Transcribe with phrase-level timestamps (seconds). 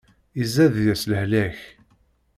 [0.41, 1.59] Izad deg-s lehlak.